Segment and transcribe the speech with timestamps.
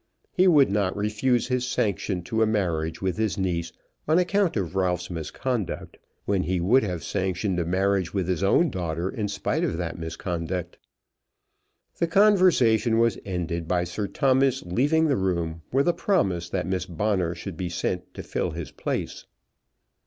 [0.31, 3.71] He would not refuse his sanction to a marriage with his niece
[4.07, 8.71] on account of Ralph's misconduct, when he would have sanctioned a marriage with his own
[8.71, 10.79] daughter in spite of that misconduct.
[11.99, 16.87] The conversation was ended by Sir Thomas leaving the room with a promise that Miss
[16.87, 19.27] Bonner should be sent to fill his place.